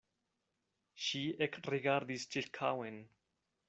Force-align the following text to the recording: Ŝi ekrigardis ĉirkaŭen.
Ŝi 1.09 1.23
ekrigardis 1.49 2.29
ĉirkaŭen. 2.37 3.03